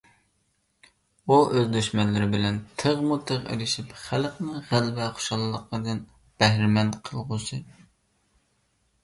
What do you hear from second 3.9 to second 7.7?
خەلقنى غەلىبە خۇشاللىقىدىن بەھرىمەن قىلغۇسى.